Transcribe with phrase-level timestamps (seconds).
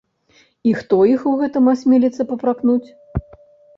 [0.69, 2.89] І хто іх у гэтым асмеліцца папракнуць?